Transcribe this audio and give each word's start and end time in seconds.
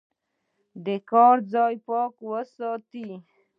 د 0.85 0.87
کار 1.09 1.35
ځای 1.53 1.75
پاک 1.87 2.13
وساتئ. 2.29 3.07